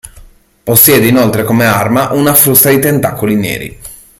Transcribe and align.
Possiede 0.63 1.05
inoltre 1.05 1.43
come 1.43 1.63
arma 1.65 2.11
una 2.13 2.33
frusta 2.33 2.71
di 2.71 2.79
tentacoli 2.79 3.35
neri. 3.35 3.79